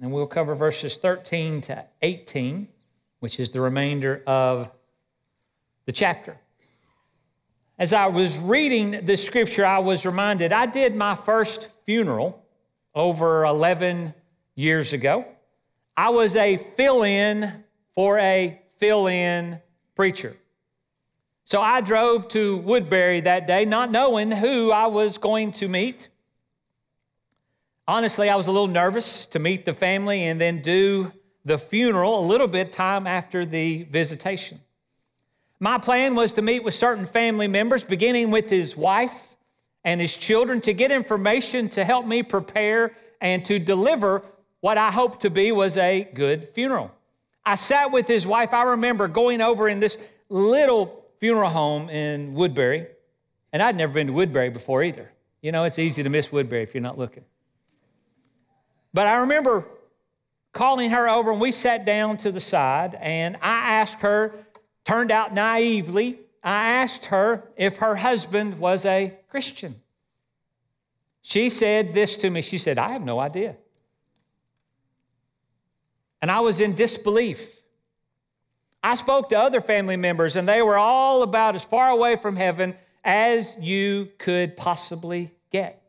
[0.00, 2.68] and we'll cover verses 13 to 18,
[3.24, 4.70] which is the remainder of
[5.86, 6.36] the chapter.
[7.78, 12.44] As I was reading this scripture, I was reminded I did my first funeral
[12.94, 14.12] over 11
[14.56, 15.24] years ago.
[15.96, 17.50] I was a fill in
[17.94, 19.58] for a fill in
[19.96, 20.36] preacher.
[21.46, 26.10] So I drove to Woodbury that day, not knowing who I was going to meet.
[27.88, 31.10] Honestly, I was a little nervous to meet the family and then do
[31.44, 34.60] the funeral a little bit time after the visitation.
[35.60, 39.36] My plan was to meet with certain family members, beginning with his wife
[39.84, 44.22] and his children, to get information to help me prepare and to deliver
[44.60, 46.90] what I hoped to be was a good funeral.
[47.44, 48.54] I sat with his wife.
[48.54, 49.98] I remember going over in this
[50.30, 52.86] little funeral home in Woodbury,
[53.52, 55.10] and I'd never been to Woodbury before either.
[55.42, 57.24] You know, it's easy to miss Woodbury if you're not looking.
[58.94, 59.66] But I remember
[60.54, 64.46] calling her over, and we sat down to the side, and I asked her
[64.84, 69.80] Turned out naively, I asked her if her husband was a Christian.
[71.22, 72.42] She said this to me.
[72.42, 73.56] She said, I have no idea.
[76.20, 77.60] And I was in disbelief.
[78.82, 82.36] I spoke to other family members, and they were all about as far away from
[82.36, 85.82] heaven as you could possibly get.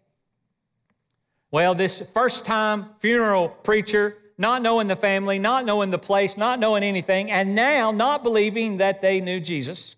[1.51, 6.59] Well, this first time funeral preacher not knowing the family, not knowing the place, not
[6.59, 9.95] knowing anything, and now not believing that they knew Jesus,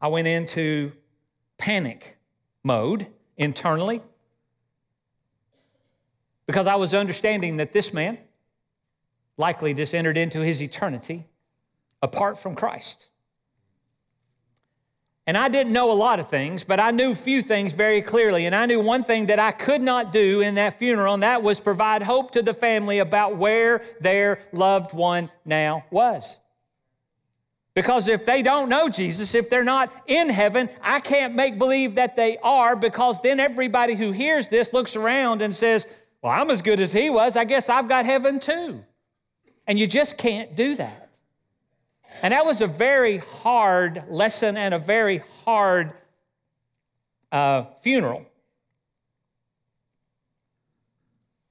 [0.00, 0.92] I went into
[1.58, 2.16] panic
[2.62, 3.06] mode
[3.36, 4.02] internally
[6.46, 8.18] because I was understanding that this man
[9.36, 11.26] likely just entered into his eternity
[12.02, 13.08] apart from Christ.
[15.26, 18.46] And I didn't know a lot of things, but I knew few things very clearly.
[18.46, 21.42] And I knew one thing that I could not do in that funeral, and that
[21.42, 26.38] was provide hope to the family about where their loved one now was.
[27.74, 31.94] Because if they don't know Jesus, if they're not in heaven, I can't make believe
[31.94, 35.86] that they are, because then everybody who hears this looks around and says,
[36.20, 37.36] Well, I'm as good as he was.
[37.36, 38.84] I guess I've got heaven too.
[39.66, 41.01] And you just can't do that.
[42.22, 45.92] And that was a very hard lesson and a very hard
[47.32, 48.24] uh, funeral.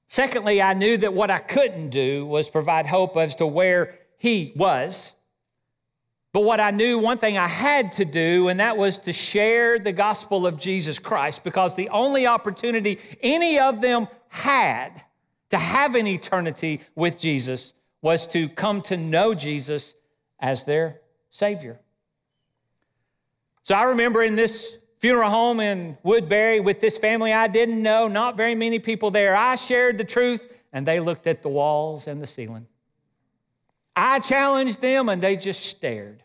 [0.08, 4.52] Secondly, I knew that what I couldn't do was provide hope as to where he
[4.56, 5.12] was.
[6.32, 9.78] But what I knew, one thing I had to do, and that was to share
[9.78, 15.02] the gospel of Jesus Christ, because the only opportunity any of them had
[15.50, 19.94] to have an eternity with Jesus was to come to know Jesus
[20.42, 21.78] as their Savior.
[23.62, 28.08] So I remember in this funeral home in Woodbury with this family I didn't know,
[28.08, 29.34] not very many people there.
[29.36, 32.66] I shared the truth and they looked at the walls and the ceiling.
[33.94, 36.24] I challenged them and they just stared.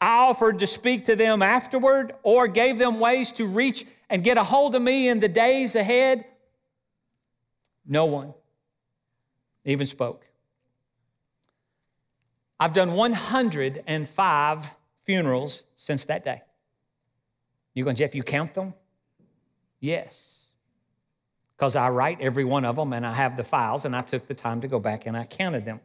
[0.00, 4.36] I offered to speak to them afterward or gave them ways to reach and get
[4.36, 6.24] a hold of me in the days ahead.
[7.86, 8.34] No one
[9.64, 10.25] even spoke.
[12.58, 14.70] I've done 105
[15.04, 16.42] funerals since that day.
[17.74, 18.72] You're going, Jeff, you count them?
[19.80, 20.40] Yes.
[21.56, 24.26] Because I write every one of them and I have the files, and I took
[24.26, 25.80] the time to go back and I counted them.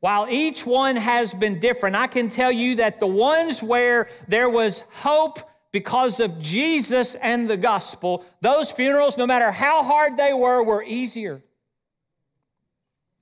[0.00, 4.48] While each one has been different, I can tell you that the ones where there
[4.48, 5.40] was hope
[5.72, 10.82] because of Jesus and the gospel, those funerals, no matter how hard they were, were
[10.82, 11.42] easier.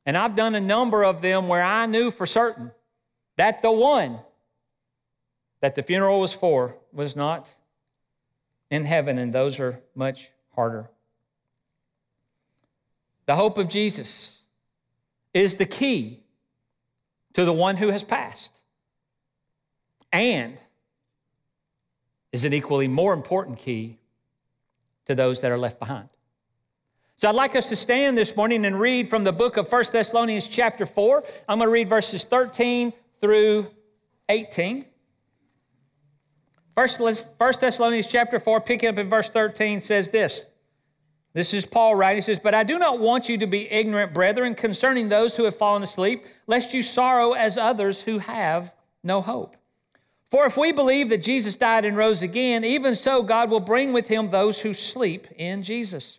[0.06, 2.71] And I've done a number of them where I knew for certain
[3.37, 4.20] that the one
[5.61, 7.53] that the funeral was for was not
[8.70, 10.88] in heaven, and those are much harder.
[13.26, 14.38] The hope of Jesus
[15.35, 16.23] is the key
[17.35, 18.61] to the one who has passed,
[20.12, 20.58] and
[22.32, 23.99] is an equally more important key
[25.06, 26.08] to those that are left behind.
[27.19, 29.85] So I'd like us to stand this morning and read from the book of 1
[29.91, 31.25] Thessalonians chapter 4.
[31.49, 32.93] I'm going to read verses 13
[33.23, 33.69] through
[34.29, 34.85] 18.
[36.75, 37.01] First,
[37.39, 40.45] First Thessalonians chapter 4, picking up in verse 13, says this.
[41.33, 42.17] This is Paul writing.
[42.17, 45.45] He says, But I do not want you to be ignorant, brethren, concerning those who
[45.45, 49.57] have fallen asleep, lest you sorrow as others who have no hope.
[50.31, 53.95] For if we believe that Jesus died and rose again, even so God will bring
[53.95, 56.19] with him those who sleep in Jesus.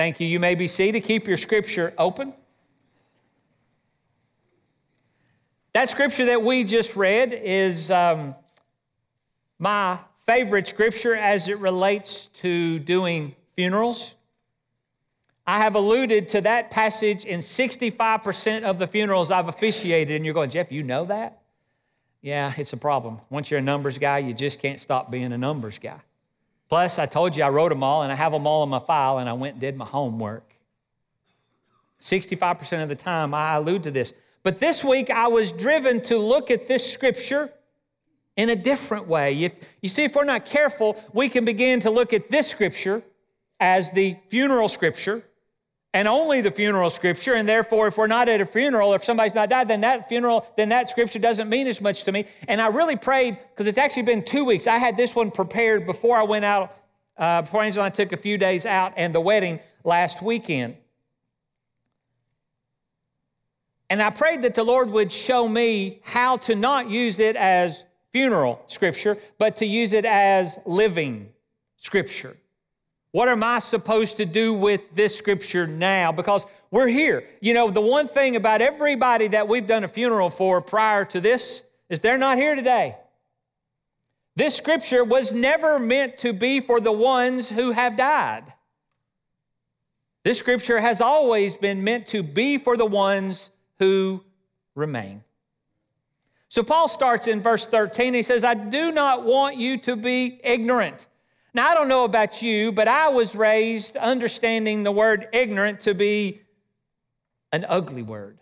[0.00, 0.26] Thank you.
[0.26, 1.02] You may be seated.
[1.02, 2.32] Keep your scripture open.
[5.74, 8.34] That scripture that we just read is um,
[9.58, 14.14] my favorite scripture as it relates to doing funerals.
[15.46, 20.16] I have alluded to that passage in 65% of the funerals I've officiated.
[20.16, 21.42] And you're going, Jeff, you know that?
[22.22, 23.20] Yeah, it's a problem.
[23.28, 26.00] Once you're a numbers guy, you just can't stop being a numbers guy.
[26.70, 28.78] Plus, I told you I wrote them all and I have them all in my
[28.78, 30.44] file and I went and did my homework.
[32.00, 34.12] 65% of the time I allude to this.
[34.44, 37.52] But this week I was driven to look at this scripture
[38.36, 39.42] in a different way.
[39.42, 39.52] If,
[39.82, 43.02] you see, if we're not careful, we can begin to look at this scripture
[43.58, 45.24] as the funeral scripture
[45.92, 47.34] and only the funeral scripture.
[47.34, 50.46] And therefore, if we're not at a funeral, if somebody's not died, then that funeral,
[50.56, 52.26] then that scripture doesn't mean as much to me.
[52.48, 54.66] And I really prayed because it's actually been two weeks.
[54.66, 56.76] I had this one prepared before I went out,
[57.16, 60.76] uh, before Angela and I took a few days out and the wedding last weekend.
[63.88, 67.82] And I prayed that the Lord would show me how to not use it as
[68.12, 71.28] funeral scripture, but to use it as living
[71.76, 72.36] scripture.
[73.12, 76.12] What am I supposed to do with this scripture now?
[76.12, 77.24] Because we're here.
[77.40, 81.20] You know, the one thing about everybody that we've done a funeral for prior to
[81.20, 82.96] this is they're not here today.
[84.36, 88.44] This scripture was never meant to be for the ones who have died.
[90.22, 94.22] This scripture has always been meant to be for the ones who
[94.74, 95.24] remain.
[96.48, 98.14] So Paul starts in verse 13.
[98.14, 101.06] He says, I do not want you to be ignorant.
[101.52, 105.94] Now, I don't know about you, but I was raised understanding the word ignorant to
[105.94, 106.40] be
[107.52, 108.38] an ugly word.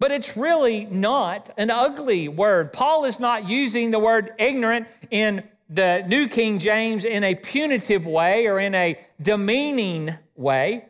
[0.00, 2.72] But it's really not an ugly word.
[2.72, 8.06] Paul is not using the word ignorant in the New King James in a punitive
[8.06, 10.86] way or in a demeaning way.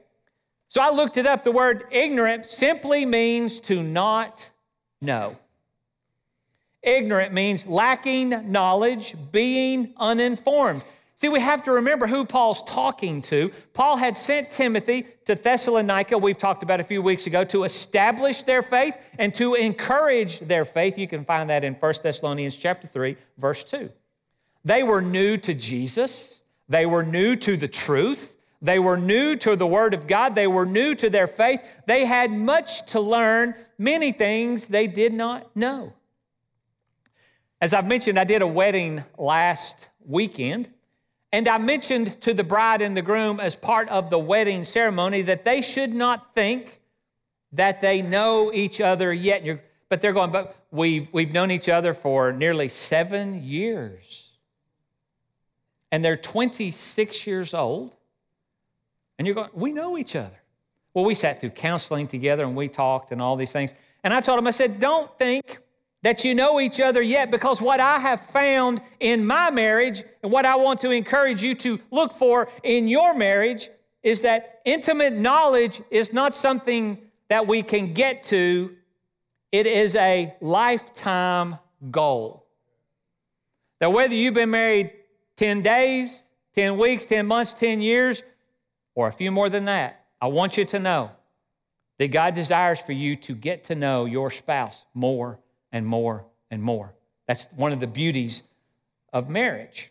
[0.69, 1.45] So I looked it up.
[1.45, 4.49] The word ignorant simply means to not
[5.01, 5.37] know.
[6.85, 10.83] Ignorant means lacking knowledge, being uninformed.
[11.17, 13.51] See, we have to remember who Paul's talking to.
[13.73, 18.43] Paul had sent Timothy to Thessalonica, we've talked about a few weeks ago, to establish
[18.43, 20.99] their faith and to encourage their faith.
[20.99, 23.89] You can find that in 1 Thessalonians chapter 3, verse 2.
[24.65, 26.43] They were new to Jesus.
[26.69, 28.37] They were new to the truth.
[28.61, 30.35] They were new to the Word of God.
[30.35, 31.61] They were new to their faith.
[31.87, 35.93] They had much to learn, many things they did not know.
[37.65, 40.69] As I've mentioned, I did a wedding last weekend,
[41.33, 45.23] and I mentioned to the bride and the groom as part of the wedding ceremony
[45.23, 46.83] that they should not think
[47.53, 49.65] that they know each other yet.
[49.89, 54.25] But they're going, but we've, we've known each other for nearly seven years.
[55.91, 57.97] And they're 26 years old.
[59.19, 60.39] And you're going, we know each other.
[60.93, 63.75] Well, we sat through counseling together and we talked and all these things.
[64.03, 65.61] And I told them, I said, don't think
[66.05, 70.31] that you know each other yet because what I have found in my marriage and
[70.31, 73.71] what I want to encourage you to look for in your marriage
[74.03, 78.77] is that intimate knowledge is not something that we can get to,
[79.51, 81.59] it is a lifetime
[81.91, 82.45] goal.
[83.81, 84.93] That whether you've been married
[85.37, 86.23] 10 days,
[86.55, 88.23] 10 weeks, 10 months, 10 years,
[88.95, 91.13] or a few more than that, I want you to know
[91.99, 95.39] that God desires for you to get to know your spouse more
[95.75, 96.95] and more and more.
[97.27, 98.43] That's one of the beauties
[99.13, 99.91] of marriage.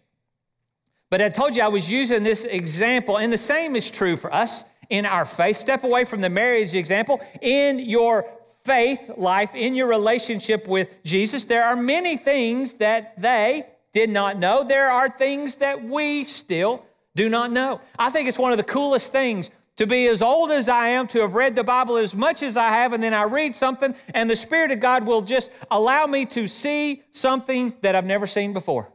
[1.12, 4.34] But I told you I was using this example, and the same is true for
[4.34, 5.58] us in our faith.
[5.58, 7.22] Step away from the marriage example.
[7.42, 8.26] In your
[8.64, 14.40] faith life, in your relationship with Jesus, there are many things that they did not
[14.40, 14.64] know.
[14.64, 17.82] There are things that we still do not know.
[18.00, 21.08] I think it's one of the coolest things to be as old as I am,
[21.08, 23.96] to have read the Bible as much as I have, and then I read something,
[24.14, 28.28] and the Spirit of God will just allow me to see something that I've never
[28.28, 28.92] seen before.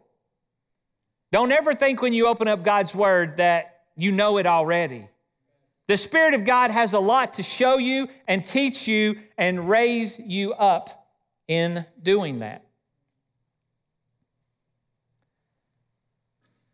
[1.32, 5.08] Don't ever think when you open up God's Word that you know it already.
[5.88, 10.18] The Spirit of God has a lot to show you and teach you and raise
[10.18, 11.08] you up
[11.48, 12.64] in doing that.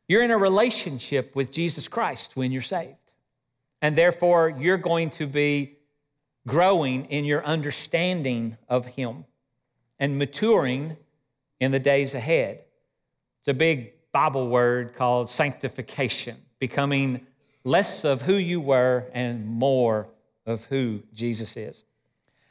[0.08, 2.96] You're in a relationship with Jesus Christ when you're saved.
[3.85, 5.76] And therefore, you're going to be
[6.47, 9.26] growing in your understanding of Him
[9.99, 10.97] and maturing
[11.61, 12.64] in the days ahead.
[13.41, 17.26] It's a big Bible word called sanctification, becoming
[17.62, 20.09] less of who you were and more
[20.47, 21.85] of who Jesus is.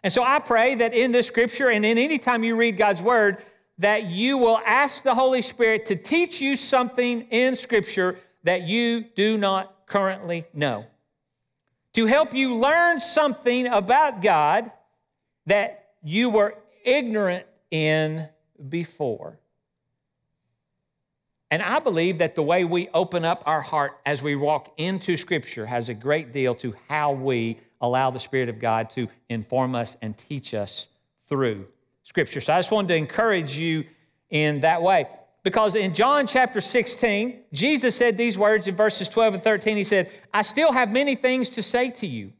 [0.04, 3.02] And so I pray that in this scripture and in any time you read God's
[3.02, 3.44] word,
[3.80, 9.02] that you will ask the Holy Spirit to teach you something in scripture that you
[9.16, 10.86] do not currently know.
[11.94, 14.72] To help you learn something about God
[15.46, 18.28] that you were ignorant in
[18.70, 19.40] before.
[21.52, 25.16] And I believe that the way we open up our heart as we walk into
[25.16, 29.76] Scripture has a great deal to how we allow the Spirit of God to inform
[29.76, 30.88] us and teach us
[31.28, 31.68] through
[32.02, 32.42] Scripture.
[32.42, 33.86] So I just wanted to encourage you
[34.32, 35.06] in that way.
[35.44, 39.78] Because in John chapter 16, Jesus said these words in verses 12 and 13.
[39.78, 42.32] He said, I still have many things to say to you,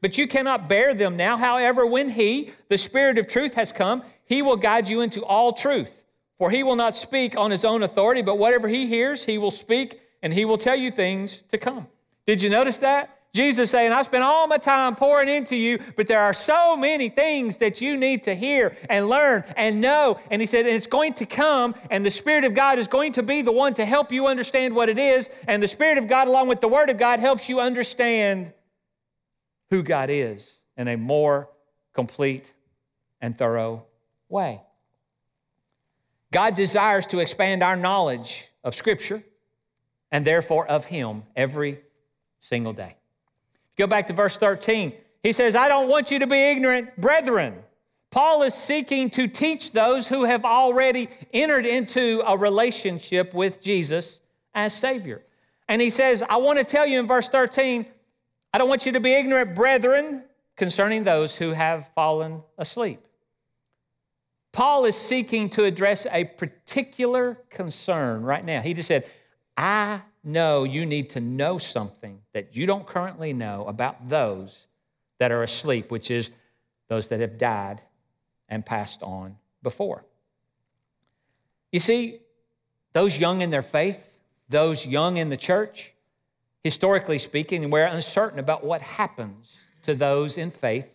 [0.00, 1.36] but you cannot bear them now.
[1.36, 5.52] However, when He, the Spirit of truth, has come, He will guide you into all
[5.52, 5.98] truth.
[6.38, 9.50] For he will not speak on his own authority, but whatever he hears, he will
[9.50, 11.86] speak, and he will tell you things to come.
[12.26, 13.17] Did you notice that?
[13.38, 17.08] Jesus saying, I spent all my time pouring into you, but there are so many
[17.08, 20.18] things that you need to hear and learn and know.
[20.32, 23.12] And he said, and it's going to come, and the Spirit of God is going
[23.12, 25.30] to be the one to help you understand what it is.
[25.46, 28.52] And the Spirit of God, along with the Word of God, helps you understand
[29.70, 31.48] who God is in a more
[31.94, 32.52] complete
[33.20, 33.86] and thorough
[34.28, 34.60] way.
[36.32, 39.22] God desires to expand our knowledge of Scripture
[40.10, 41.78] and therefore of Him every
[42.40, 42.97] single day.
[43.78, 44.92] Go back to verse 13.
[45.22, 47.54] He says, I don't want you to be ignorant, brethren.
[48.10, 54.20] Paul is seeking to teach those who have already entered into a relationship with Jesus
[54.54, 55.22] as Savior.
[55.68, 57.86] And he says, I want to tell you in verse 13,
[58.52, 60.24] I don't want you to be ignorant, brethren,
[60.56, 63.00] concerning those who have fallen asleep.
[64.52, 68.62] Paul is seeking to address a particular concern right now.
[68.62, 69.04] He just said,
[69.56, 74.66] I know you need to know something that you don't currently know about those
[75.18, 76.30] that are asleep, which is
[76.88, 77.80] those that have died
[78.48, 80.04] and passed on before.
[81.72, 82.20] You see,
[82.92, 84.04] those young in their faith,
[84.48, 85.92] those young in the church,
[86.64, 90.88] historically speaking, we're uncertain about what happens to those in faith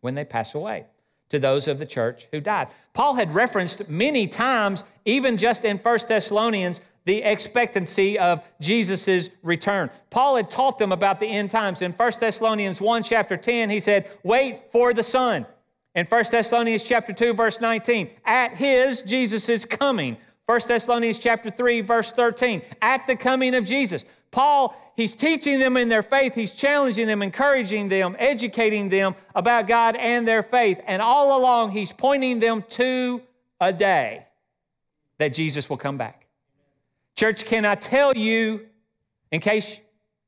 [0.00, 0.86] when they pass away
[1.30, 2.68] to those of the church who died.
[2.92, 9.90] Paul had referenced many times, even just in 1 Thessalonians, the expectancy of Jesus' return.
[10.10, 11.82] Paul had taught them about the end times.
[11.82, 15.46] In 1 Thessalonians 1, chapter 10, he said, Wait for the Son.
[15.94, 20.16] In 1 Thessalonians chapter 2, verse 19, at his, Jesus' coming.
[20.46, 24.04] 1 Thessalonians chapter 3, verse 13, at the coming of Jesus.
[24.30, 29.66] Paul, he's teaching them in their faith, he's challenging them, encouraging them, educating them about
[29.66, 30.80] God and their faith.
[30.86, 33.20] And all along, he's pointing them to
[33.60, 34.26] a day
[35.18, 36.19] that Jesus will come back.
[37.20, 38.62] Church, can I tell you,
[39.30, 39.78] in case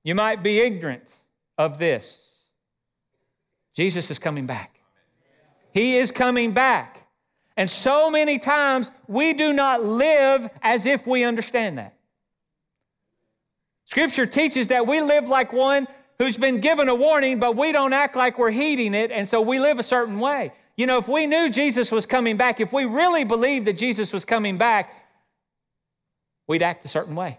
[0.04, 1.08] you might be ignorant
[1.56, 2.40] of this,
[3.74, 4.78] Jesus is coming back.
[5.72, 7.08] He is coming back.
[7.56, 11.94] And so many times we do not live as if we understand that.
[13.86, 17.94] Scripture teaches that we live like one who's been given a warning, but we don't
[17.94, 20.52] act like we're heeding it, and so we live a certain way.
[20.76, 24.12] You know, if we knew Jesus was coming back, if we really believed that Jesus
[24.12, 25.01] was coming back,
[26.52, 27.38] we'd act a certain way.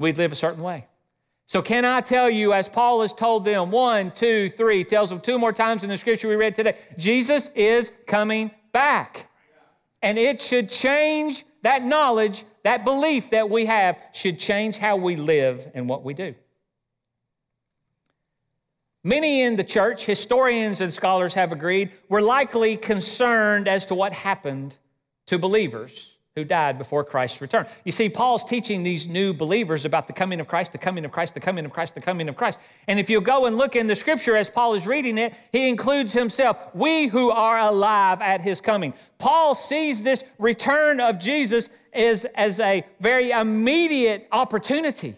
[0.00, 0.88] We'd live a certain way.
[1.46, 5.20] So, can I tell you, as Paul has told them one, two, three, tells them
[5.20, 9.30] two more times in the scripture we read today, Jesus is coming back.
[10.02, 15.14] And it should change that knowledge that belief that we have should change how we
[15.14, 16.34] live and what we do.
[19.04, 24.12] Many in the church, historians and scholars have agreed, were likely concerned as to what
[24.12, 24.76] happened
[25.26, 27.66] to believers who died before Christ's return.
[27.84, 31.10] You see, Paul's teaching these new believers about the coming of Christ, the coming of
[31.10, 32.60] Christ, the coming of Christ, the coming of Christ.
[32.86, 35.68] And if you go and look in the scripture as Paul is reading it, he
[35.68, 38.94] includes himself, we who are alive at his coming.
[39.18, 45.16] Paul sees this return of Jesus as, as a very immediate opportunity.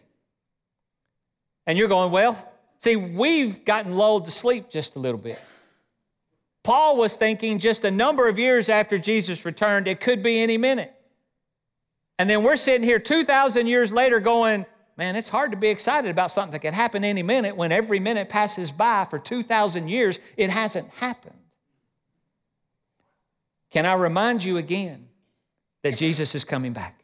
[1.67, 5.39] And you're going, well, see, we've gotten lulled to sleep just a little bit.
[6.63, 10.59] Paul was thinking just a number of years after Jesus returned, it could be any
[10.59, 10.95] minute.
[12.21, 14.67] And then we're sitting here 2,000 years later going,
[14.99, 17.99] Man, it's hard to be excited about something that could happen any minute when every
[17.99, 21.39] minute passes by for 2,000 years, it hasn't happened.
[23.71, 25.09] Can I remind you again
[25.83, 27.03] that Jesus is coming back?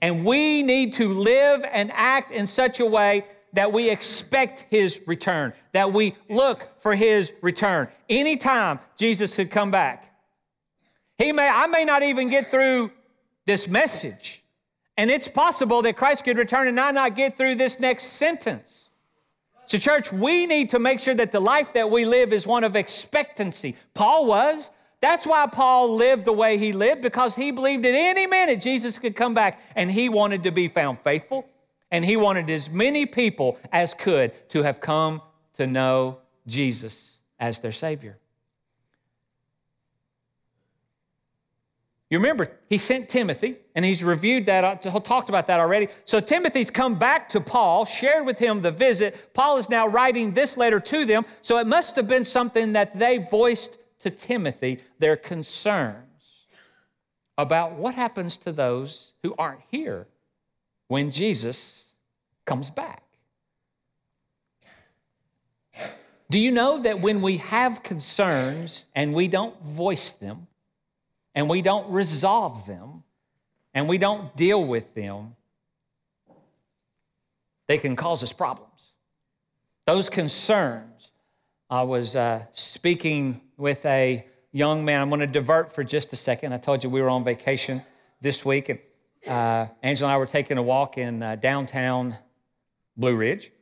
[0.00, 5.00] And we need to live and act in such a way that we expect his
[5.08, 7.88] return, that we look for his return.
[8.08, 10.14] Anytime Jesus could come back.
[11.18, 12.92] He may, I may not even get through
[13.46, 14.42] this message.
[14.96, 18.88] And it's possible that Christ could return and I not get through this next sentence.
[19.66, 22.64] So, church, we need to make sure that the life that we live is one
[22.64, 23.76] of expectancy.
[23.94, 24.70] Paul was.
[25.00, 28.98] That's why Paul lived the way he lived, because he believed at any minute Jesus
[28.98, 31.48] could come back and he wanted to be found faithful
[31.90, 35.22] and he wanted as many people as could to have come
[35.54, 38.18] to know Jesus as their Savior.
[42.10, 45.86] You remember, he sent Timothy, and he's reviewed that, uh, talked about that already.
[46.04, 49.32] So Timothy's come back to Paul, shared with him the visit.
[49.32, 51.24] Paul is now writing this letter to them.
[51.40, 56.04] So it must have been something that they voiced to Timothy, their concerns
[57.38, 60.08] about what happens to those who aren't here
[60.88, 61.84] when Jesus
[62.44, 63.04] comes back.
[66.28, 70.48] Do you know that when we have concerns and we don't voice them,
[71.34, 73.02] and we don't resolve them,
[73.74, 75.36] and we don't deal with them,
[77.68, 78.70] they can cause us problems.
[79.86, 81.12] Those concerns.
[81.68, 85.00] I was uh, speaking with a young man.
[85.00, 86.52] I'm going to divert for just a second.
[86.52, 87.80] I told you we were on vacation
[88.20, 88.78] this week, and
[89.26, 92.16] uh, Angela and I were taking a walk in uh, downtown
[92.96, 93.52] Blue Ridge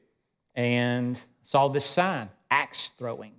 [0.55, 3.35] and saw this sign axe throwing.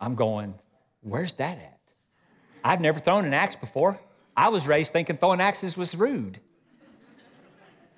[0.00, 0.54] I'm going,
[1.02, 1.78] where's that at?
[2.62, 3.98] I've never thrown an axe before.
[4.36, 6.40] I was raised thinking throwing axes was rude.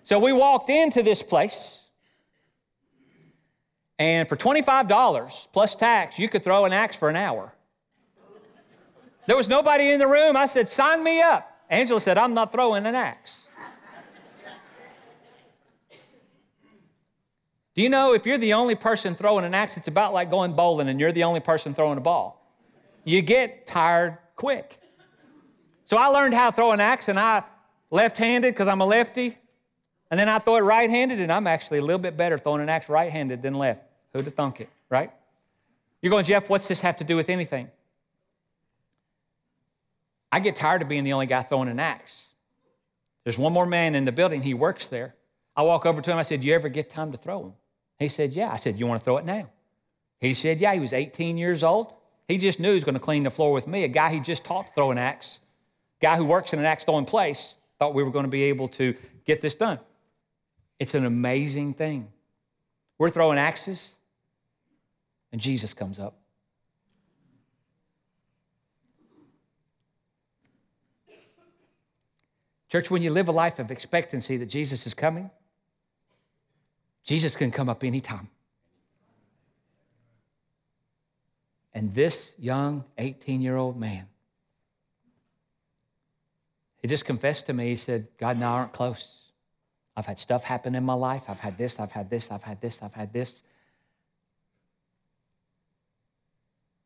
[0.05, 1.83] So we walked into this place,
[3.99, 7.53] and for $25 plus tax, you could throw an axe for an hour.
[9.27, 10.37] There was nobody in the room.
[10.37, 11.49] I said, Sign me up.
[11.71, 13.43] Angela said, I'm not throwing an axe.
[17.75, 20.53] Do you know if you're the only person throwing an axe, it's about like going
[20.53, 22.42] bowling and you're the only person throwing a ball?
[23.05, 24.79] You get tired quick.
[25.85, 27.43] So I learned how to throw an axe and I
[27.91, 29.37] left handed because I'm a lefty.
[30.11, 32.61] And then I throw it right handed and I'm actually a little bit better throwing
[32.61, 33.83] an axe right handed than left.
[34.13, 35.11] Who'd have thunk it, right?
[36.01, 37.71] You're going, Jeff, what's this have to do with anything?
[40.31, 42.29] I get tired of being the only guy throwing an axe.
[43.25, 45.15] There's one more man in the building, he works there.
[45.55, 47.53] I walk over to him, I said, You ever get time to throw him?
[47.99, 48.51] He said, Yeah.
[48.51, 49.49] I said, You want to throw it now?
[50.21, 50.75] He said, Yeah.
[50.75, 51.93] He was 18 years old.
[52.33, 53.85] He just knew he was going to clean the floor with me.
[53.85, 55.39] A guy he just taught to throw an axe,
[56.01, 58.69] guy who works in an axe throwing place, thought we were going to be able
[58.69, 58.95] to
[59.27, 59.79] get this done.
[60.79, 62.11] It's an amazing thing.
[62.97, 63.91] We're throwing axes,
[65.31, 66.17] and Jesus comes up.
[72.71, 75.31] Church, when you live a life of expectancy that Jesus is coming,
[77.05, 78.31] Jesus can come up anytime.
[81.75, 84.07] And this young 18 year old man,
[86.79, 89.23] he just confessed to me, he said, God and I aren't close.
[89.97, 91.25] I've had stuff happen in my life.
[91.29, 93.43] I've had this, I've had this, I've had this, I've had this.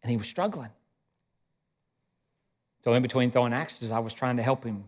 [0.02, 0.70] And he was struggling.
[2.84, 4.84] So, in between throwing axes, I was trying to help him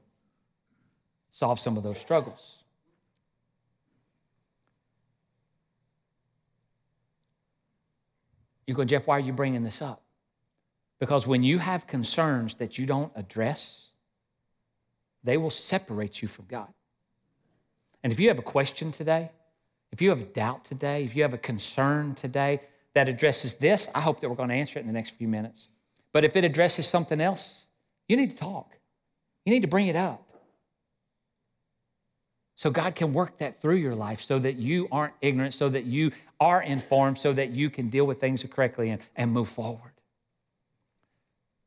[1.30, 2.57] solve some of those struggles.
[8.68, 10.02] You go, Jeff, why are you bringing this up?
[11.00, 13.86] Because when you have concerns that you don't address,
[15.24, 16.68] they will separate you from God.
[18.04, 19.30] And if you have a question today,
[19.90, 22.60] if you have a doubt today, if you have a concern today
[22.92, 25.28] that addresses this, I hope that we're going to answer it in the next few
[25.28, 25.68] minutes.
[26.12, 27.64] But if it addresses something else,
[28.06, 28.76] you need to talk.
[29.46, 30.27] You need to bring it up.
[32.58, 35.84] So God can work that through your life so that you aren't ignorant, so that
[35.84, 39.92] you are informed, so that you can deal with things correctly and, and move forward.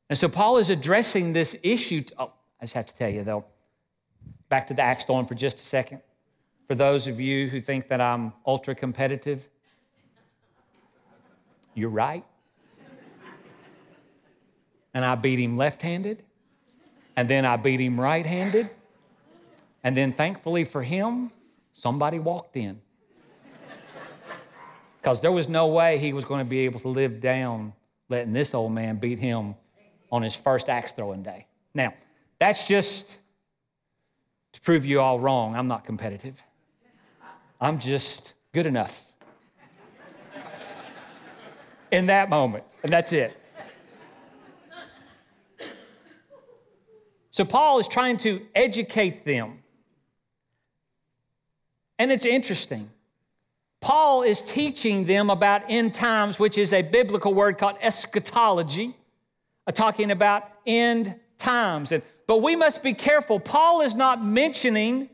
[0.10, 2.02] And so Paul is addressing this issue.
[2.02, 3.46] To, oh, I just have to tell you though,
[4.50, 6.02] back to the axe throwing for just a second.
[6.68, 9.48] For those of you who think that I'm ultra competitive,
[11.74, 12.26] you're right.
[14.94, 16.22] And I beat him left handed,
[17.16, 18.70] and then I beat him right handed
[19.84, 21.32] and then thankfully for him,
[21.74, 22.80] somebody walked in.
[25.02, 27.74] Because there was no way he was going to be able to live down
[28.12, 29.56] letting this old man beat him
[30.12, 31.48] on his first axe throwing day.
[31.74, 31.94] Now,
[32.40, 33.18] that's just
[34.52, 36.44] to prove you all wrong, I'm not competitive.
[37.60, 39.06] I'm just good enough
[41.92, 43.38] in that moment, and that's it.
[47.32, 49.61] So, Paul is trying to educate them.
[52.02, 52.90] And it's interesting.
[53.80, 58.96] Paul is teaching them about end times, which is a biblical word called eschatology,
[59.68, 61.94] uh, talking about end times.
[62.26, 63.40] But we must be careful.
[63.40, 65.12] Paul is not mentioning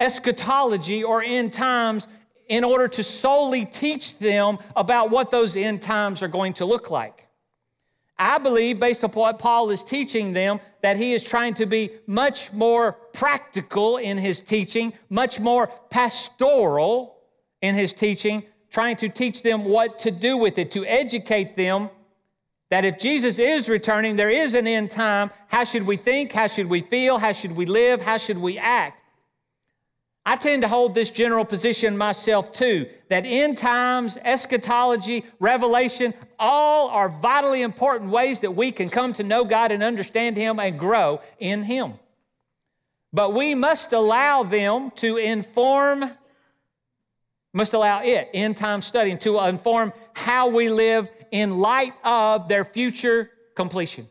[0.00, 2.08] eschatology or end times
[2.48, 6.90] in order to solely teach them about what those end times are going to look
[6.90, 7.26] like.
[8.18, 11.90] I believe, based upon what Paul is teaching them, that he is trying to be
[12.06, 17.18] much more practical in his teaching, much more pastoral
[17.62, 21.90] in his teaching, trying to teach them what to do with it, to educate them
[22.70, 25.30] that if Jesus is returning, there is an end time.
[25.48, 26.32] How should we think?
[26.32, 27.18] How should we feel?
[27.18, 28.00] How should we live?
[28.00, 29.02] How should we act?
[30.26, 36.88] I tend to hold this general position myself too that end times, eschatology, revelation, all
[36.88, 40.78] are vitally important ways that we can come to know God and understand Him and
[40.78, 41.94] grow in Him.
[43.12, 46.10] But we must allow them to inform,
[47.52, 52.64] must allow it, end time studying, to inform how we live in light of their
[52.64, 54.06] future completion.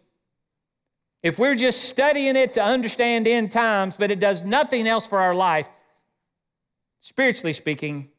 [1.22, 5.20] If we're just studying it to understand end times, but it does nothing else for
[5.20, 5.70] our life,
[7.02, 8.10] Spiritually speaking,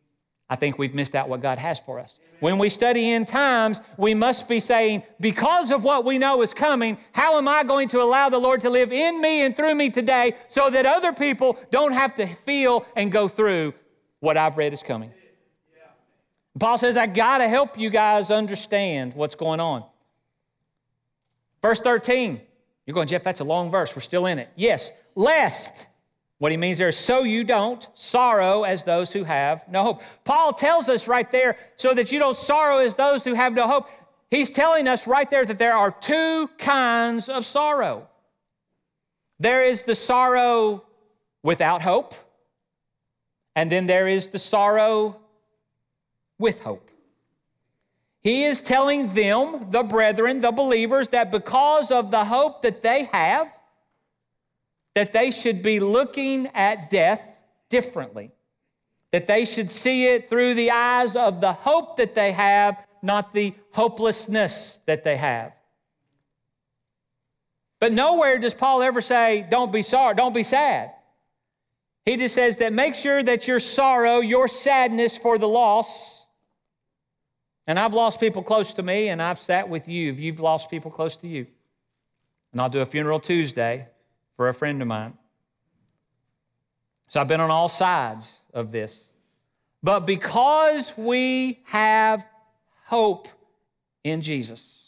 [0.48, 2.18] I think we've missed out what God has for us.
[2.40, 6.54] When we study end times, we must be saying, because of what we know is
[6.54, 9.74] coming, how am I going to allow the Lord to live in me and through
[9.74, 13.74] me today so that other people don't have to feel and go through
[14.20, 15.12] what I've read is coming?
[16.58, 19.84] Paul says, I got to help you guys understand what's going on.
[21.62, 22.40] Verse 13,
[22.86, 23.94] you're going, Jeff, that's a long verse.
[23.94, 24.48] We're still in it.
[24.56, 25.86] Yes, lest
[26.40, 30.02] what he means there is so you don't sorrow as those who have no hope.
[30.24, 33.68] Paul tells us right there, so that you don't sorrow as those who have no
[33.68, 33.88] hope.
[34.30, 38.08] He's telling us right there that there are two kinds of sorrow.
[39.38, 40.82] There is the sorrow
[41.42, 42.14] without hope,
[43.54, 45.20] and then there is the sorrow
[46.38, 46.90] with hope.
[48.22, 53.04] He is telling them, the brethren, the believers, that because of the hope that they
[53.12, 53.52] have,
[54.94, 58.32] that they should be looking at death differently,
[59.12, 63.32] that they should see it through the eyes of the hope that they have, not
[63.32, 65.52] the hopelessness that they have.
[67.78, 70.92] But nowhere does Paul ever say, don't be sorry, don't be sad.
[72.04, 76.26] He just says that make sure that your sorrow, your sadness for the loss,
[77.66, 80.70] and I've lost people close to me, and I've sat with you if you've lost
[80.70, 81.46] people close to you.
[82.52, 83.86] And I'll do a funeral Tuesday
[84.40, 85.12] for a friend of mine.
[87.08, 89.12] So I've been on all sides of this.
[89.82, 92.24] But because we have
[92.86, 93.28] hope
[94.02, 94.82] in Jesus,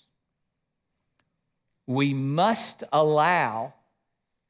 [1.86, 3.74] we must allow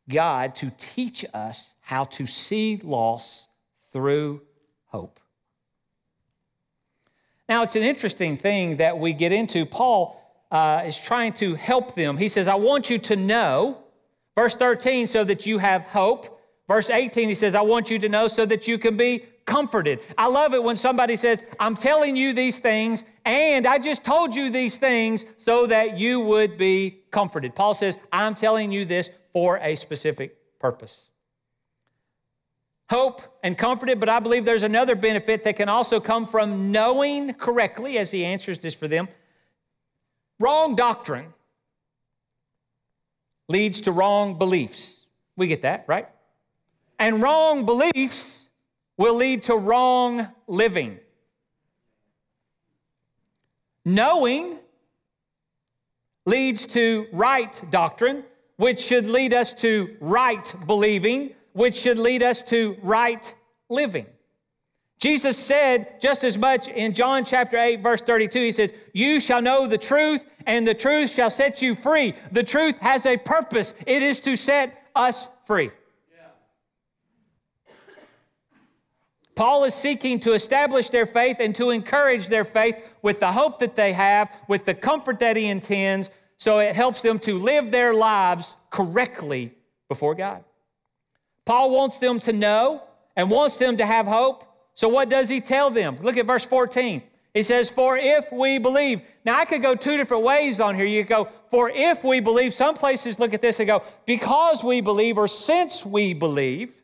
[0.08, 3.48] God to teach us how to see loss
[3.92, 4.40] through
[4.86, 5.18] hope.
[7.48, 9.66] Now, it's an interesting thing that we get into.
[9.66, 12.16] Paul uh, is trying to help them.
[12.16, 13.81] He says, I want you to know
[14.36, 16.40] Verse 13, so that you have hope.
[16.68, 20.00] Verse 18, he says, I want you to know so that you can be comforted.
[20.16, 24.34] I love it when somebody says, I'm telling you these things, and I just told
[24.34, 27.54] you these things so that you would be comforted.
[27.54, 31.02] Paul says, I'm telling you this for a specific purpose.
[32.88, 37.34] Hope and comforted, but I believe there's another benefit that can also come from knowing
[37.34, 39.08] correctly, as he answers this for them.
[40.38, 41.32] Wrong doctrine
[43.52, 45.04] leads to wrong beliefs.
[45.36, 46.08] We get that, right?
[46.98, 48.48] And wrong beliefs
[48.96, 50.98] will lead to wrong living.
[53.84, 54.58] Knowing
[56.24, 58.24] leads to right doctrine,
[58.56, 63.34] which should lead us to right believing, which should lead us to right
[63.68, 64.06] living.
[65.02, 68.38] Jesus said just as much in John chapter 8, verse 32.
[68.38, 72.14] He says, You shall know the truth, and the truth shall set you free.
[72.30, 75.72] The truth has a purpose, it is to set us free.
[79.34, 83.58] Paul is seeking to establish their faith and to encourage their faith with the hope
[83.58, 87.72] that they have, with the comfort that he intends, so it helps them to live
[87.72, 89.52] their lives correctly
[89.88, 90.44] before God.
[91.44, 92.84] Paul wants them to know
[93.16, 95.98] and wants them to have hope so, what does he tell them?
[96.02, 97.02] Look at verse 14.
[97.34, 99.02] He says, For if we believe.
[99.24, 100.86] Now, I could go two different ways on here.
[100.86, 102.54] You go, For if we believe.
[102.54, 106.80] Some places look at this and go, Because we believe or since we believe.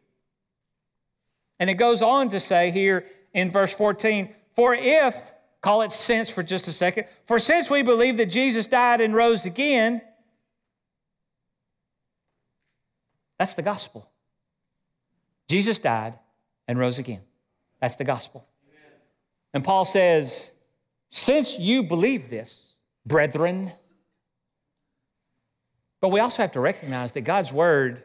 [1.58, 5.16] And it goes on to say here in verse 14, For if,
[5.60, 9.14] call it since for just a second, for since we believe that Jesus died and
[9.14, 10.00] rose again,
[13.38, 14.10] that's the gospel.
[15.48, 16.18] Jesus died
[16.66, 17.20] and rose again.
[17.80, 18.46] That's the gospel.
[19.54, 20.50] And Paul says,
[21.10, 22.72] Since you believe this,
[23.06, 23.72] brethren,
[26.00, 28.04] but we also have to recognize that God's word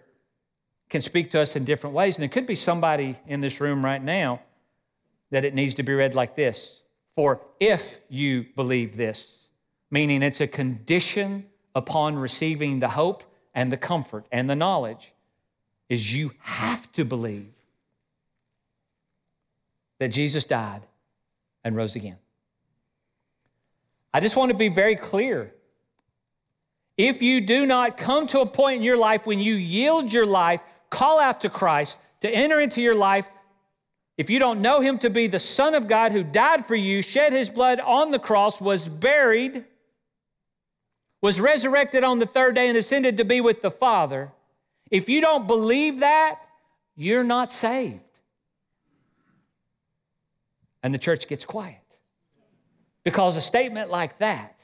[0.89, 2.15] can speak to us in different ways.
[2.15, 4.41] And there could be somebody in this room right now
[5.31, 6.81] that it needs to be read like this
[7.15, 9.47] For if you believe this,
[9.91, 15.13] meaning it's a condition upon receiving the hope and the comfort and the knowledge,
[15.89, 17.53] is you have to believe
[19.99, 20.86] that Jesus died
[21.63, 22.17] and rose again.
[24.13, 25.53] I just want to be very clear.
[26.97, 30.25] If you do not come to a point in your life when you yield your
[30.25, 33.27] life, call out to Christ to enter into your life,
[34.17, 37.01] if you don't know him to be the Son of God who died for you,
[37.01, 39.65] shed his blood on the cross, was buried,
[41.21, 44.32] was resurrected on the third day, and ascended to be with the Father,
[44.91, 46.45] if you don't believe that,
[46.95, 48.12] you're not saved
[50.84, 51.80] and the church gets quiet.
[53.04, 54.62] Because a statement like that,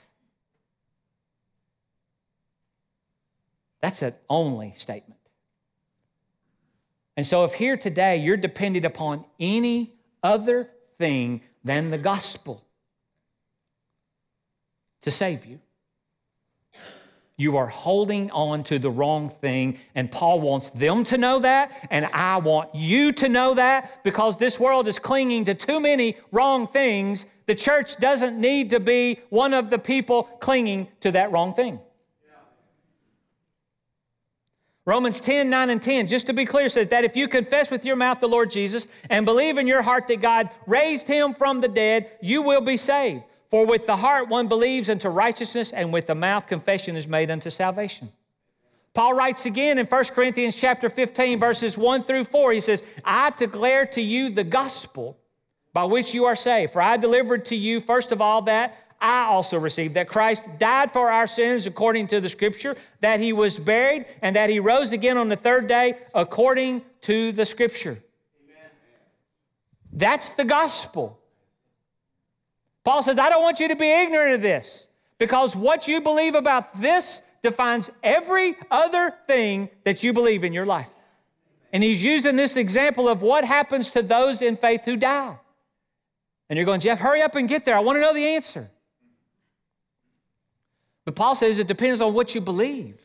[3.81, 5.19] that's an only statement.
[7.17, 12.65] And so, if here today you're dependent upon any other thing than the gospel
[15.01, 15.59] to save you,
[17.39, 19.79] you are holding on to the wrong thing.
[19.95, 24.35] And Paul wants them to know that, and I want you to know that because
[24.35, 27.25] this world is clinging to too many wrong things.
[27.45, 31.79] The church doesn't need to be one of the people clinging to that wrong thing.
[34.85, 37.85] Romans 10, 9, and 10, just to be clear, says that if you confess with
[37.85, 41.61] your mouth the Lord Jesus and believe in your heart that God raised him from
[41.61, 43.23] the dead, you will be saved.
[43.49, 47.31] For with the heart one believes unto righteousness, and with the mouth confession is made
[47.31, 48.11] unto salvation.
[48.93, 52.53] Paul writes again in 1 Corinthians chapter 15, verses 1 through 4.
[52.53, 55.17] He says, I declare to you the gospel
[55.73, 56.73] by which you are saved.
[56.73, 60.91] For I delivered to you, first of all, that I also received that Christ died
[60.91, 64.91] for our sins according to the scripture, that he was buried, and that he rose
[64.91, 68.01] again on the third day according to the scripture.
[68.43, 68.71] Amen.
[69.93, 71.18] That's the gospel.
[72.89, 74.87] Paul says, I don't want you to be ignorant of this
[75.19, 80.65] because what you believe about this defines every other thing that you believe in your
[80.65, 80.89] life.
[81.71, 85.37] And he's using this example of what happens to those in faith who die.
[86.49, 87.77] And you're going, Jeff, hurry up and get there.
[87.77, 88.71] I want to know the answer.
[91.05, 92.97] But Paul says it depends on what you believe.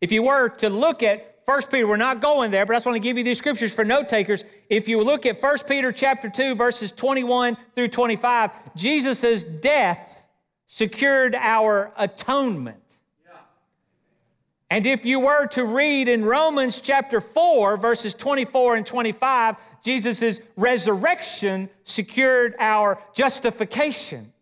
[0.00, 2.86] If you were to look at First Peter, we're not going there, but I just
[2.86, 4.44] want to give you these scriptures for note takers.
[4.68, 10.24] If you look at First Peter chapter 2, verses 21 through 25, Jesus' death
[10.66, 12.78] secured our atonement.
[14.70, 20.40] And if you were to read in Romans chapter 4, verses 24 and 25, Jesus'
[20.56, 24.32] resurrection secured our justification.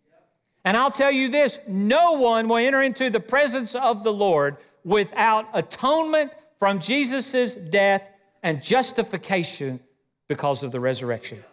[0.63, 4.57] And I'll tell you this no one will enter into the presence of the Lord
[4.85, 6.31] without atonement
[6.61, 8.07] from Jesus' death
[8.43, 9.79] and justification
[10.27, 11.43] because of the resurrection.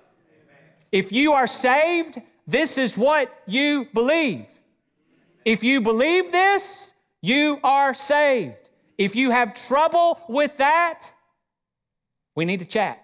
[0.93, 4.51] If you are saved, this is what you believe.
[5.47, 6.93] If you believe this,
[7.23, 8.69] you are saved.
[8.99, 11.11] If you have trouble with that,
[12.35, 13.03] we need to chat.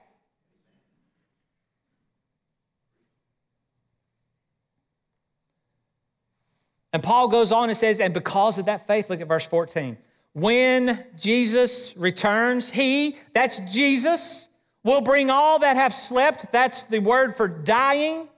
[6.93, 9.97] And Paul goes on and says, and because of that faith, look at verse 14.
[10.35, 14.49] When Jesus returns, He, that's Jesus,
[14.83, 18.29] will bring all that have slept, that's the word for dying,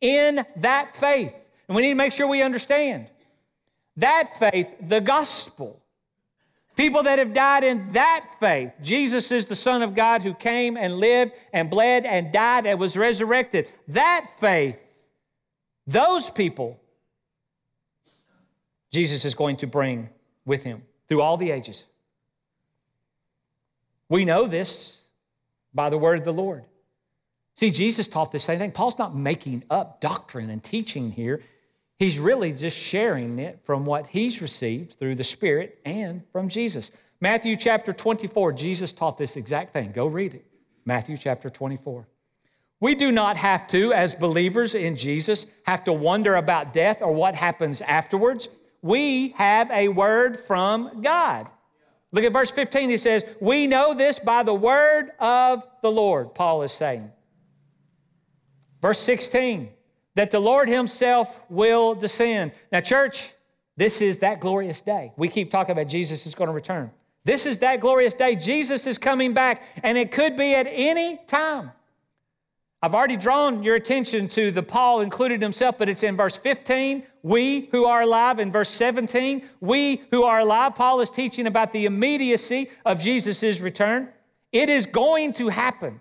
[0.00, 1.34] in that faith.
[1.68, 3.10] And we need to make sure we understand
[3.96, 5.80] that faith, the gospel.
[6.76, 8.72] People that have died in that faith.
[8.82, 12.80] Jesus is the Son of God who came and lived and bled and died and
[12.80, 13.68] was resurrected.
[13.88, 14.78] That faith,
[15.86, 16.80] those people,
[18.92, 20.08] Jesus is going to bring
[20.44, 21.84] with him through all the ages.
[24.08, 24.98] We know this
[25.72, 26.64] by the word of the Lord.
[27.56, 28.72] See, Jesus taught the same thing.
[28.72, 31.42] Paul's not making up doctrine and teaching here.
[31.98, 36.90] He's really just sharing it from what he's received through the Spirit and from Jesus.
[37.20, 39.92] Matthew chapter 24, Jesus taught this exact thing.
[39.92, 40.44] Go read it.
[40.84, 42.06] Matthew chapter 24.
[42.80, 47.14] We do not have to, as believers in Jesus, have to wonder about death or
[47.14, 48.48] what happens afterwards.
[48.84, 51.48] We have a word from God.
[52.12, 52.90] Look at verse 15.
[52.90, 57.10] He says, We know this by the word of the Lord, Paul is saying.
[58.82, 59.70] Verse 16,
[60.16, 62.52] that the Lord Himself will descend.
[62.70, 63.32] Now, church,
[63.78, 65.14] this is that glorious day.
[65.16, 66.90] We keep talking about Jesus is going to return.
[67.24, 68.36] This is that glorious day.
[68.36, 71.72] Jesus is coming back, and it could be at any time.
[72.84, 77.02] I've already drawn your attention to the Paul included himself, but it's in verse 15.
[77.22, 81.72] We who are alive, in verse 17, we who are alive, Paul is teaching about
[81.72, 84.10] the immediacy of Jesus' return.
[84.52, 85.98] It is going to happen,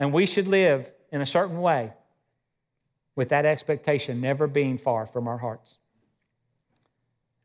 [0.00, 1.94] and we should live in a certain way
[3.16, 5.78] with that expectation never being far from our hearts.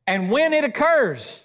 [0.07, 1.39] And when it occurs,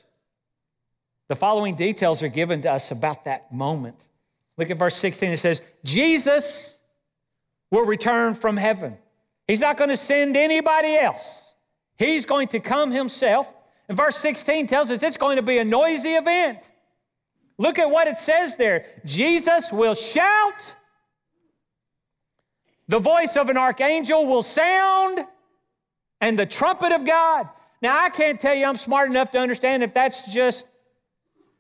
[1.28, 4.08] the following details are given to us about that moment.
[4.56, 5.30] Look at verse 16.
[5.30, 6.78] It says, Jesus
[7.72, 8.96] will return from heaven.
[9.48, 11.56] He's not going to send anybody else,
[11.96, 13.52] He's going to come Himself.
[13.88, 16.70] And verse 16 tells us it's going to be a noisy event.
[17.58, 20.76] Look at what it says there Jesus will shout
[22.92, 25.20] the voice of an archangel will sound,
[26.20, 27.48] and the trumpet of God.
[27.80, 30.66] Now, I can't tell you I'm smart enough to understand if that's just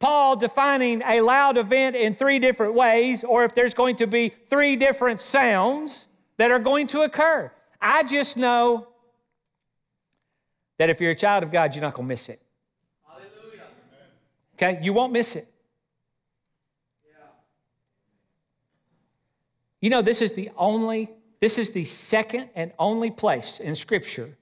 [0.02, 4.34] Paul defining a loud event in three different ways, or if there's going to be
[4.50, 7.52] three different sounds that are going to occur.
[7.80, 8.88] I just know
[10.78, 12.42] that if you're a child of God, you're not going to miss it.
[13.06, 13.68] Hallelujah.
[14.56, 14.80] Okay?
[14.82, 15.46] You won't miss it.
[19.80, 24.36] You know, this is the only this is the second and only place in Scripture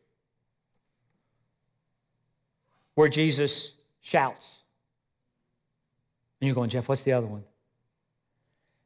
[2.94, 4.62] where Jesus shouts.
[6.40, 7.44] And you're going, Jeff, what's the other one?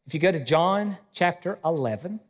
[0.06, 2.20] If you go to John chapter 11,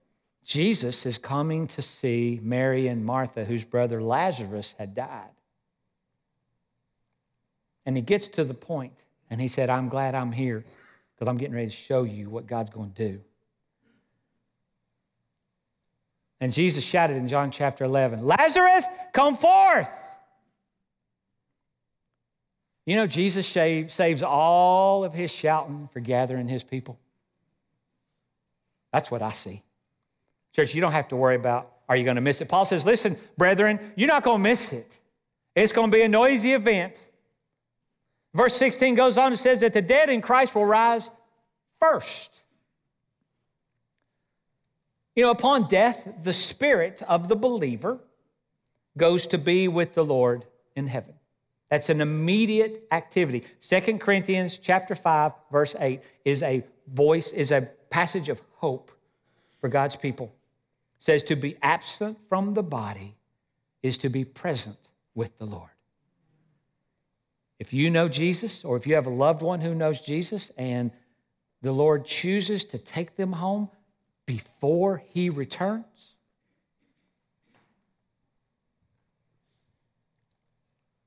[0.44, 5.30] Jesus is coming to see Mary and Martha, whose brother Lazarus had died.
[7.86, 8.92] And he gets to the point,
[9.30, 10.64] and he said, I'm glad I'm here
[11.14, 13.20] because I'm getting ready to show you what God's going to do.
[16.40, 19.88] And Jesus shouted in John chapter 11, Lazarus, come forth.
[22.86, 26.98] You know, Jesus saves all of his shouting for gathering his people.
[28.92, 29.62] That's what I see.
[30.52, 32.48] Church, you don't have to worry about are you going to miss it.
[32.48, 34.98] Paul says, listen, brethren, you're not going to miss it.
[35.54, 37.08] It's going to be a noisy event.
[38.32, 41.10] Verse 16 goes on and says that the dead in Christ will rise
[41.80, 42.42] first.
[45.14, 47.98] You know, upon death, the spirit of the believer
[48.96, 50.44] goes to be with the Lord
[50.74, 51.14] in heaven.
[51.74, 53.42] That's an immediate activity.
[53.58, 58.92] Second Corinthians chapter 5 verse 8 is a voice is a passage of hope
[59.60, 60.26] for God's people.
[61.00, 63.16] It says to be absent from the body
[63.82, 64.76] is to be present
[65.16, 65.70] with the Lord.
[67.58, 70.92] If you know Jesus or if you have a loved one who knows Jesus and
[71.60, 73.68] the Lord chooses to take them home,
[74.26, 75.84] before he returns?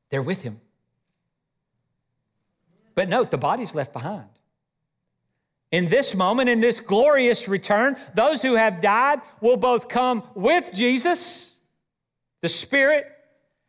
[0.09, 0.59] They're with him.
[2.95, 4.27] But note, the body's left behind.
[5.71, 10.71] In this moment, in this glorious return, those who have died will both come with
[10.71, 11.55] Jesus,
[12.41, 13.05] the Spirit,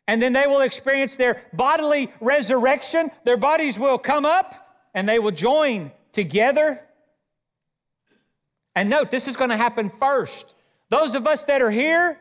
[0.07, 3.11] and then they will experience their bodily resurrection.
[3.25, 4.53] Their bodies will come up
[4.93, 6.81] and they will join together
[8.79, 10.55] and note, this is going to happen first.
[10.87, 12.17] Those of us that are here,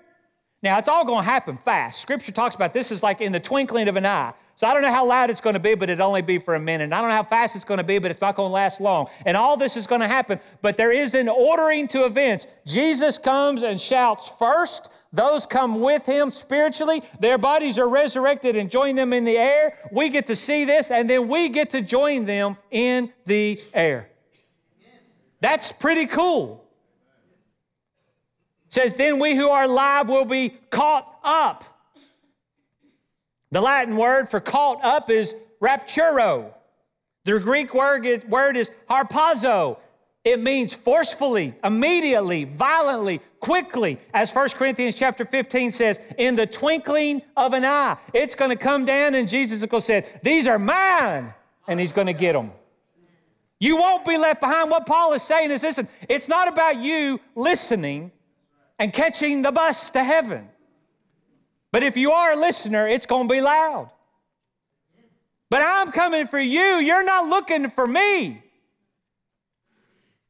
[0.62, 2.00] now it's all going to happen fast.
[2.00, 4.32] Scripture talks about this is like in the twinkling of an eye.
[4.56, 6.56] So I don't know how loud it's going to be, but it'll only be for
[6.56, 6.82] a minute.
[6.82, 8.52] And I don't know how fast it's going to be, but it's not going to
[8.52, 9.06] last long.
[9.24, 12.48] And all this is going to happen, but there is an ordering to events.
[12.66, 14.90] Jesus comes and shouts first.
[15.12, 17.04] Those come with him spiritually.
[17.20, 19.78] Their bodies are resurrected and join them in the air.
[19.92, 24.10] We get to see this, and then we get to join them in the air.
[25.40, 26.67] That's pretty cool.
[28.70, 31.64] Says, then we who are alive will be caught up.
[33.50, 36.52] The Latin word for caught up is rapturo.
[37.24, 39.78] The Greek word, word is harpazo.
[40.24, 43.98] It means forcefully, immediately, violently, quickly.
[44.12, 47.96] As 1 Corinthians chapter 15 says, in the twinkling of an eye.
[48.12, 51.32] It's going to come down and Jesus is going to say, these are mine.
[51.66, 52.52] And he's going to get them.
[53.60, 54.70] You won't be left behind.
[54.70, 58.12] What Paul is saying is listen, it's not about you listening
[58.78, 60.48] and catching the bus to heaven.
[61.72, 63.90] But if you are a listener, it's going to be loud.
[65.50, 66.76] But I'm coming for you.
[66.78, 68.42] You're not looking for me.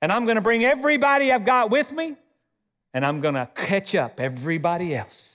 [0.01, 2.17] And I'm going to bring everybody I've got with me.
[2.95, 5.31] and I'm going to catch up everybody else.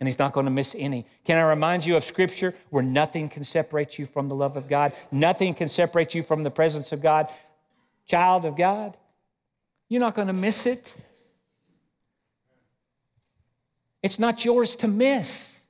[0.00, 1.06] And he's not going to miss any.
[1.24, 4.68] Can I remind you of scripture where nothing can separate you from the love of
[4.68, 4.92] God?
[5.12, 7.28] Nothing can separate you from the presence of God.
[8.06, 8.96] Child of God,
[9.88, 10.96] you're not going to miss it.
[14.02, 15.60] It's not yours to miss.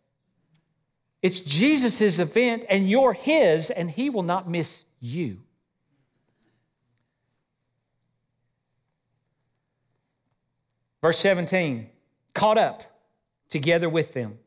[1.20, 5.38] It's Jesus' event, and you're his, and he will not miss you.
[11.00, 11.88] Verse 17,
[12.32, 12.82] caught up
[13.50, 14.38] together with them,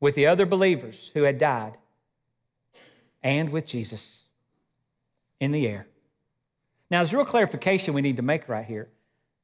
[0.00, 1.78] with the other believers who had died,
[3.22, 4.22] and with Jesus
[5.38, 5.86] in the air.
[6.90, 8.88] Now, there's a real clarification we need to make right here.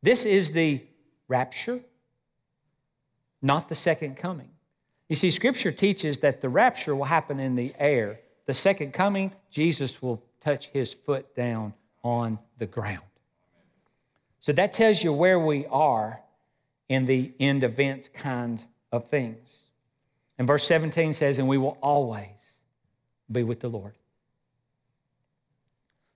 [0.02, 0.82] This is the
[1.28, 1.80] rapture,
[3.42, 4.50] not the second coming.
[5.08, 8.20] You see, Scripture teaches that the rapture will happen in the air.
[8.46, 13.02] The second coming, Jesus will touch his foot down on the ground.
[14.40, 16.20] So that tells you where we are
[16.88, 18.62] in the end event kind
[18.92, 19.62] of things.
[20.38, 22.28] And verse 17 says, And we will always
[23.30, 23.94] be with the Lord.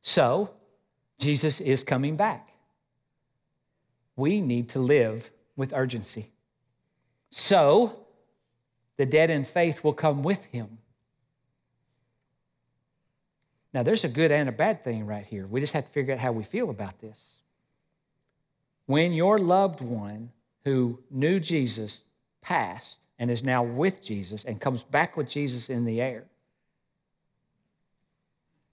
[0.03, 0.51] So,
[1.19, 2.49] Jesus is coming back.
[4.17, 6.31] We need to live with urgency.
[7.31, 8.07] So,
[8.97, 10.79] the dead in faith will come with him.
[13.73, 15.47] Now, there's a good and a bad thing right here.
[15.47, 17.37] We just have to figure out how we feel about this.
[18.87, 20.33] When your loved one
[20.65, 22.03] who knew Jesus
[22.43, 26.25] passed and is now with Jesus and comes back with Jesus in the air,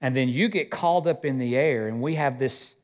[0.02, 2.76] and then you get called up in the air, and we have this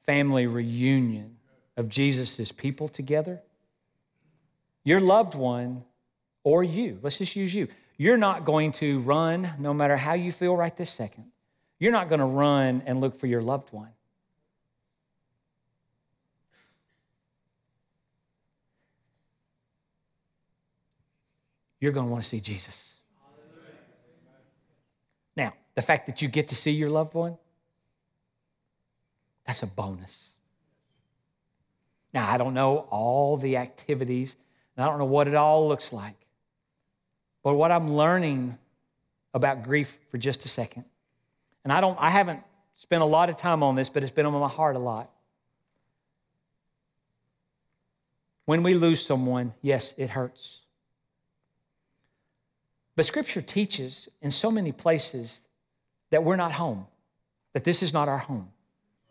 [0.00, 1.36] family reunion
[1.76, 3.40] of Jesus' people together.
[4.86, 5.82] Your loved one,
[6.44, 7.66] or you, let's just use you,
[7.96, 11.24] you're not going to run, no matter how you feel right this second.
[11.80, 13.88] You're not going to run and look for your loved one.
[21.80, 22.94] You're going to want to see Jesus.
[25.36, 27.36] Now, the fact that you get to see your loved one,
[29.44, 30.30] that's a bonus.
[32.14, 34.36] Now, I don't know all the activities,
[34.76, 36.16] and I don't know what it all looks like.
[37.42, 38.58] But what I'm learning
[39.34, 40.84] about grief for just a second,
[41.64, 42.40] and I don't I haven't
[42.74, 45.10] spent a lot of time on this, but it's been on my heart a lot.
[48.44, 50.62] When we lose someone, yes, it hurts.
[52.94, 55.40] But Scripture teaches in so many places
[56.10, 56.86] that we're not home,
[57.52, 58.48] that this is not our home,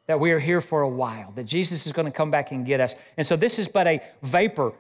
[0.08, 2.66] that we are here for a while, that Jesus is going to come back and
[2.66, 2.96] get us.
[3.18, 4.74] And so this is but a vapor,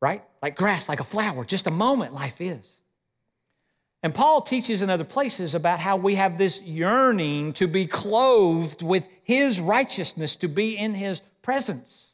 [0.00, 0.22] right?
[0.42, 2.80] Like grass, like a flower, just a moment life is.
[4.02, 8.82] And Paul teaches in other places about how we have this yearning to be clothed
[8.82, 12.10] with his righteousness, to be in his presence.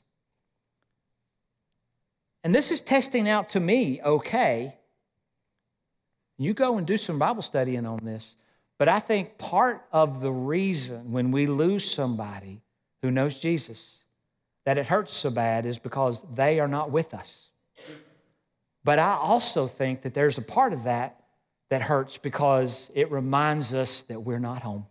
[2.44, 4.74] And this is testing out to me, okay.
[6.38, 8.36] You go and do some Bible studying on this.
[8.78, 12.62] But I think part of the reason when we lose somebody
[13.02, 13.96] who knows Jesus
[14.64, 17.48] that it hurts so bad is because they are not with us.
[18.84, 21.22] But I also think that there's a part of that
[21.70, 24.86] that hurts because it reminds us that we're not home.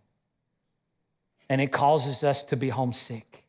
[1.49, 3.43] And it causes us to be homesick.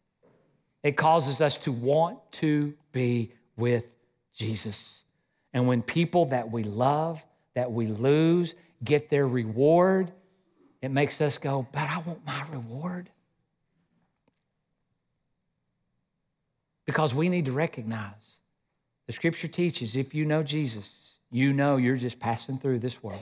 [0.83, 3.87] It causes us to want to be with
[4.35, 5.05] Jesus.
[5.53, 7.25] And when people that we love,
[7.55, 10.13] that we lose, get their reward,
[10.81, 13.09] it makes us go, but I want my reward.
[16.85, 18.42] Because we need to recognize
[19.13, 23.21] the scripture teaches if you know Jesus, you know you're just passing through this world.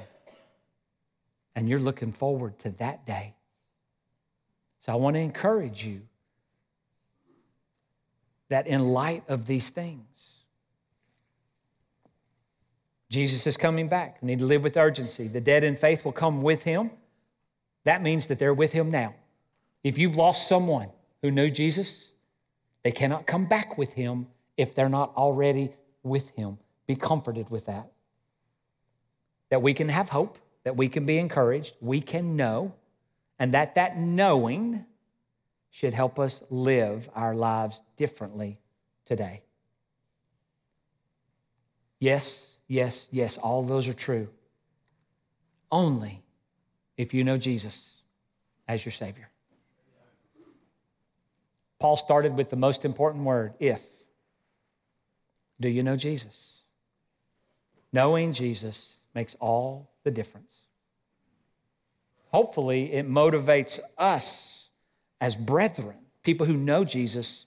[1.57, 3.35] And you're looking forward to that day.
[4.79, 6.03] So I want to encourage you
[8.51, 10.05] that in light of these things,
[13.09, 14.19] Jesus is coming back.
[14.23, 15.27] We need to live with urgency.
[15.27, 16.93] The dead in faith will come with him.
[17.83, 19.13] That means that they're with him now.
[19.83, 22.05] If you've lost someone who knew Jesus,
[22.85, 25.73] they cannot come back with him if they're not already
[26.03, 26.59] with him.
[26.87, 27.91] Be comforted with that.
[29.51, 32.75] That we can have hope, that we can be encouraged, we can know,
[33.39, 34.85] and that that knowing
[35.71, 38.59] should help us live our lives differently
[39.07, 39.43] today.
[41.99, 44.29] Yes, yes, yes, all those are true.
[45.71, 46.23] Only
[46.97, 47.89] if you know Jesus
[48.67, 49.29] as your Savior.
[51.79, 53.81] Paul started with the most important word, if.
[55.61, 56.55] Do you know Jesus?
[57.93, 60.57] Knowing Jesus makes all the difference.
[62.33, 64.69] Hopefully, it motivates us
[65.21, 67.45] as brethren, people who know Jesus,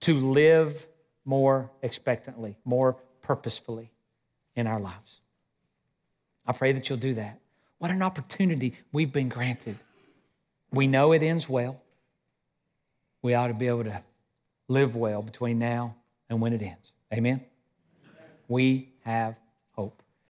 [0.00, 0.86] to live
[1.24, 3.90] more expectantly, more purposefully
[4.54, 5.20] in our lives.
[6.46, 7.40] I pray that you'll do that.
[7.78, 9.78] What an opportunity we've been granted.
[10.72, 11.80] We know it ends well.
[13.22, 14.02] We ought to be able to
[14.68, 15.96] live well between now
[16.28, 16.92] and when it ends.
[17.12, 17.44] Amen?
[18.48, 19.36] We have.